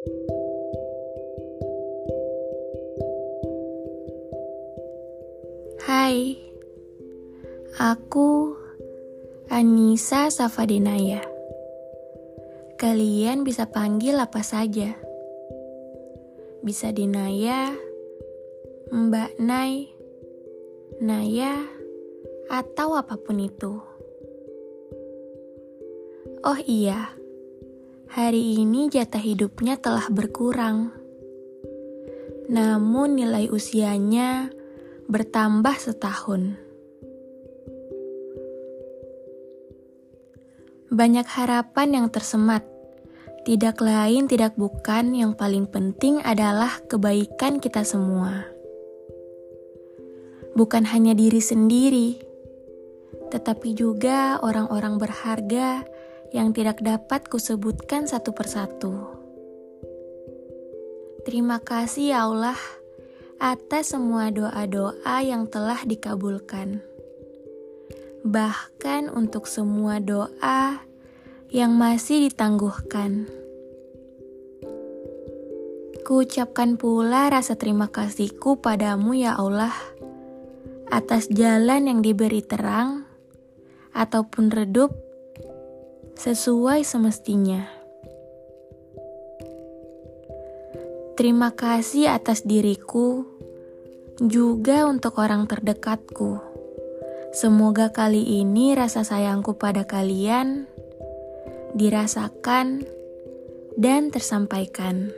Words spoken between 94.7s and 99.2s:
untuk orang terdekatku. Semoga kali ini rasa